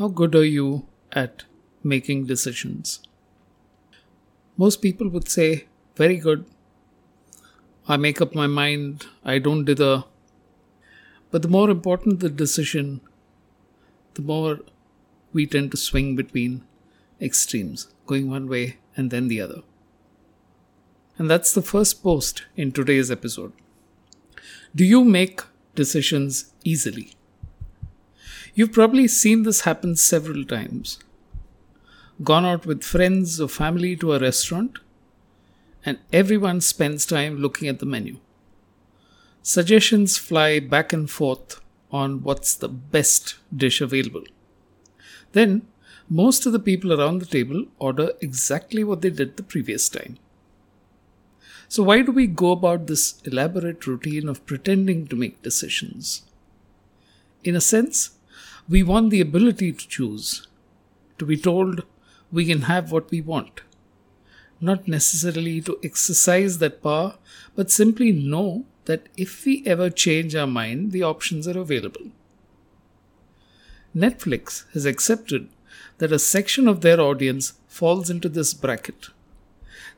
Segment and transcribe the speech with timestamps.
[0.00, 1.44] How good are you at
[1.84, 3.00] making decisions?
[4.56, 6.46] Most people would say, Very good.
[7.86, 10.04] I make up my mind, I don't dither.
[11.30, 13.02] But the more important the decision,
[14.14, 14.60] the more
[15.34, 16.64] we tend to swing between
[17.20, 19.60] extremes, going one way and then the other.
[21.18, 23.52] And that's the first post in today's episode.
[24.74, 25.42] Do you make
[25.74, 27.12] decisions easily?
[28.54, 30.98] You've probably seen this happen several times.
[32.22, 34.78] Gone out with friends or family to a restaurant,
[35.84, 38.18] and everyone spends time looking at the menu.
[39.42, 41.60] Suggestions fly back and forth
[41.90, 44.24] on what's the best dish available.
[45.32, 45.66] Then,
[46.08, 50.18] most of the people around the table order exactly what they did the previous time.
[51.68, 56.22] So, why do we go about this elaborate routine of pretending to make decisions?
[57.44, 58.10] In a sense,
[58.70, 60.46] we want the ability to choose,
[61.18, 61.82] to be told
[62.30, 63.62] we can have what we want.
[64.60, 67.16] Not necessarily to exercise that power,
[67.56, 72.12] but simply know that if we ever change our mind, the options are available.
[73.94, 75.48] Netflix has accepted
[75.98, 79.08] that a section of their audience falls into this bracket.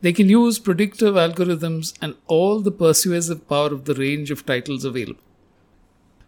[0.00, 4.86] They can use predictive algorithms and all the persuasive power of the range of titles
[4.86, 5.22] available.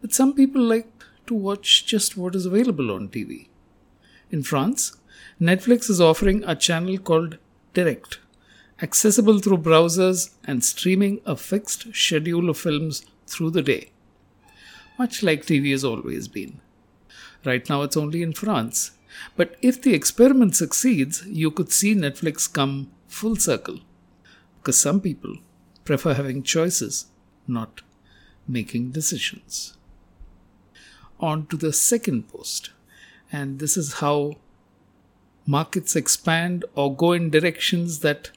[0.03, 0.91] But some people like
[1.27, 3.49] to watch just what is available on TV.
[4.31, 4.97] In France,
[5.41, 7.39] Netflix is offering a channel called
[7.73, 8.19] Direct,
[8.83, 13.91] accessible through browsers and streaming a fixed schedule of films through the day,
[14.99, 16.61] much like TV has always been.
[17.45, 18.93] Right now, it's only in France.
[19.37, 23.81] But if the experiment succeeds, you could see Netflix come full circle.
[24.61, 25.37] Because some people
[25.85, 27.07] prefer having choices,
[27.47, 27.83] not
[28.49, 29.77] making decisions.
[31.25, 32.71] On to the second post.
[33.33, 34.35] And this is how
[35.47, 38.31] markets expand or go in directions that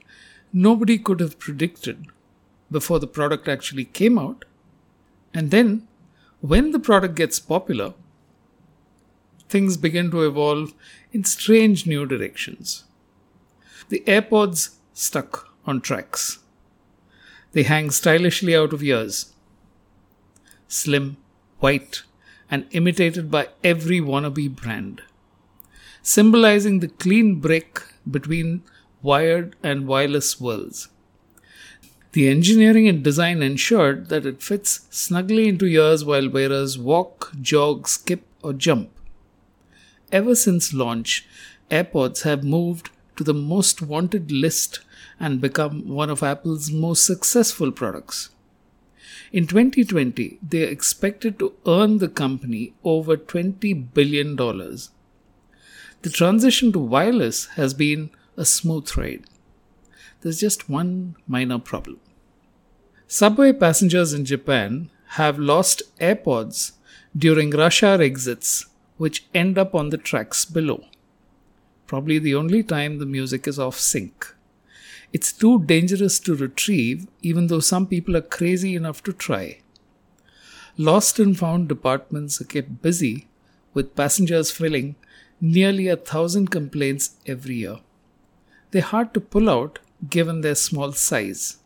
[0.52, 2.06] nobody could have predicted
[2.70, 4.46] before the product actually came out.
[5.34, 5.86] And then,
[6.40, 7.92] when the product gets popular,
[9.50, 10.72] things begin to evolve
[11.12, 12.84] in strange new directions.
[13.90, 16.38] The AirPods stuck on tracks.
[17.52, 19.32] They hang stylishly out of ears.
[20.68, 21.18] Slim,
[21.60, 22.02] white,
[22.50, 25.02] and imitated by every wannabe brand.
[26.02, 28.62] Symbolizing the clean break between
[29.02, 30.88] wired and wireless worlds.
[32.12, 37.86] The engineering and design ensured that it fits snugly into ears while wearers walk, jog,
[37.86, 38.90] skip, or jump.
[40.10, 41.26] Ever since launch,
[41.70, 44.80] AirPods have moved to the most wanted list
[45.20, 48.30] and become one of Apple's most successful products.
[49.32, 54.36] In 2020, they are expected to earn the company over $20 billion.
[54.36, 59.24] The transition to wireless has been a smooth ride.
[60.20, 62.00] There's just one minor problem.
[63.06, 66.72] Subway passengers in Japan have lost AirPods
[67.16, 70.84] during rush hour exits which end up on the tracks below.
[71.86, 74.34] Probably the only time the music is off sync.
[75.12, 79.60] It's too dangerous to retrieve, even though some people are crazy enough to try.
[80.76, 83.26] Lost and found departments are kept busy,
[83.74, 84.96] with passengers filling
[85.40, 87.78] nearly a thousand complaints every year.
[88.70, 91.58] They're hard to pull out given their small size.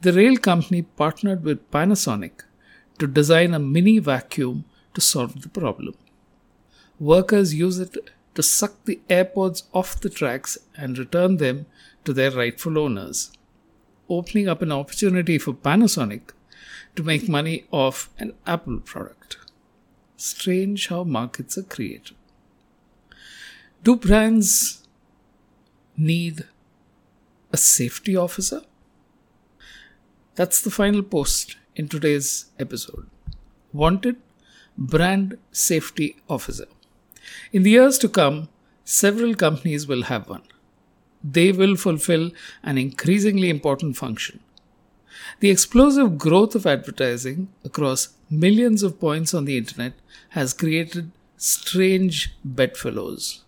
[0.00, 2.44] The rail company partnered with Panasonic
[2.98, 5.94] to design a mini vacuum to solve the problem
[6.98, 7.96] workers use it
[8.34, 11.66] to suck the AirPods off the tracks and return them
[12.04, 13.32] to their rightful owners,
[14.08, 16.30] opening up an opportunity for Panasonic
[16.96, 19.38] to make money off an Apple product.
[20.16, 22.16] Strange how markets are created.
[23.82, 24.86] Do brands
[25.96, 26.44] need
[27.52, 28.62] a safety officer?
[30.34, 33.08] That's the final post in today's episode.
[33.72, 34.16] Wanted
[34.76, 36.66] Brand Safety Officer.
[37.52, 38.48] In the years to come,
[38.84, 40.42] several companies will have one.
[41.24, 42.30] They will fulfill
[42.62, 44.40] an increasingly important function.
[45.40, 49.94] The explosive growth of advertising across millions of points on the internet
[50.30, 53.42] has created strange bedfellows.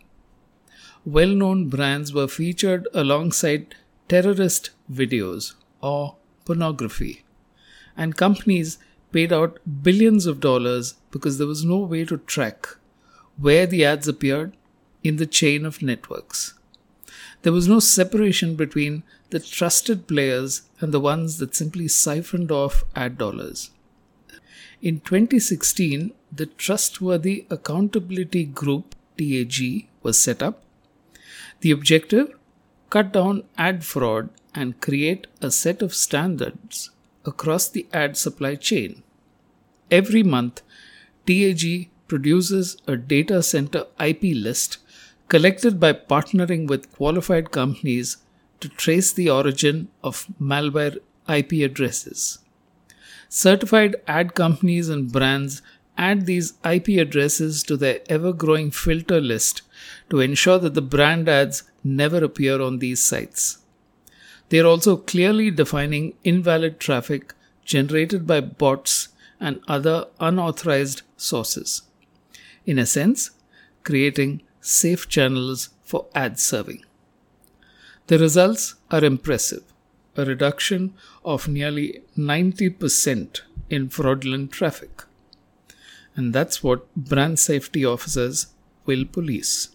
[1.04, 3.74] Well known brands were featured alongside
[4.08, 7.24] terrorist videos or pornography,
[7.96, 8.78] and companies
[9.12, 12.68] paid out billions of dollars because there was no way to track
[13.36, 14.56] where the ads appeared
[15.04, 16.54] in the chain of networks.
[17.46, 22.82] There was no separation between the trusted players and the ones that simply siphoned off
[22.96, 23.70] ad dollars.
[24.82, 30.64] In 2016, the Trustworthy Accountability Group TAG was set up.
[31.60, 32.34] The objective
[32.90, 36.90] cut down ad fraud and create a set of standards
[37.24, 39.04] across the ad supply chain.
[39.88, 40.62] Every month,
[41.28, 44.78] TAG produces a data center IP list
[45.28, 48.18] collected by partnering with qualified companies
[48.60, 52.38] to trace the origin of malware IP addresses.
[53.28, 55.62] Certified ad companies and brands
[55.98, 59.62] add these IP addresses to their ever growing filter list
[60.10, 63.58] to ensure that the brand ads never appear on these sites.
[64.48, 67.34] They are also clearly defining invalid traffic
[67.64, 69.08] generated by bots
[69.40, 71.82] and other unauthorized sources.
[72.64, 73.30] In a sense,
[73.82, 76.84] creating safe channels for ad serving.
[78.08, 79.62] The results are impressive
[80.16, 85.04] a reduction of nearly 90% in fraudulent traffic.
[86.14, 88.46] And that's what brand safety officers
[88.86, 89.68] will police.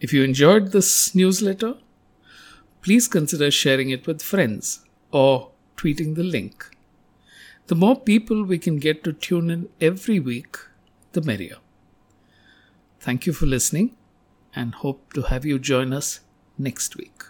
[0.00, 1.74] If you enjoyed this newsletter,
[2.82, 6.76] please consider sharing it with friends or tweeting the link.
[7.68, 10.56] The more people we can get to tune in every week,
[11.12, 11.58] the merrier.
[13.08, 13.96] Thank you for listening
[14.54, 16.20] and hope to have you join us
[16.58, 17.22] next week.